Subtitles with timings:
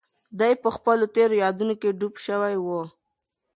[0.39, 2.67] دی په خپلو تېرو یادونو کې ډوب شوی و.